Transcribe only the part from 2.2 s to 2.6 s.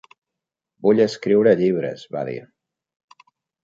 dir.